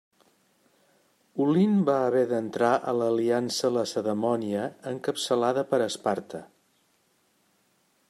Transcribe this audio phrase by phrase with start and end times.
[1.45, 6.47] Olint va haver d'entrar a l'aliança lacedemònia encapçalada per Esparta.